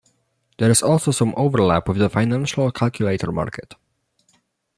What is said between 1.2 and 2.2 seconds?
overlap with the